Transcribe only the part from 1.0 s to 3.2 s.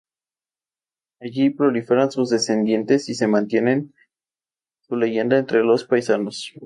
Allí proliferaron sus descendientes y